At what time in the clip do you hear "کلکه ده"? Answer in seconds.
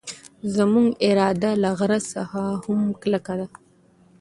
3.01-3.47